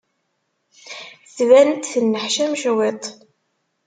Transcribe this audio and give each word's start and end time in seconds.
Tban-d 1.35 1.81
tenneḥcam 1.91 2.53
cwiṭ. 2.61 3.03